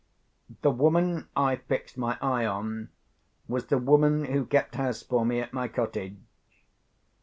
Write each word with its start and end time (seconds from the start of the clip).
The 0.63 0.71
woman 0.71 1.27
I 1.35 1.57
fixed 1.57 1.95
my 1.95 2.17
eye 2.21 2.43
on, 2.43 2.89
was 3.47 3.67
the 3.67 3.77
woman 3.77 4.25
who 4.25 4.47
kept 4.47 4.73
house 4.73 5.03
for 5.03 5.23
me 5.23 5.39
at 5.41 5.53
my 5.53 5.67
cottage. 5.67 6.17